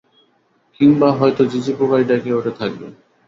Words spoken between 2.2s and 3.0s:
উঠে থাকবে।